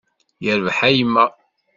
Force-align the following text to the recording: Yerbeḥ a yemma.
Yerbeḥ 0.43 0.77
a 0.87 0.89
yemma. 0.97 1.25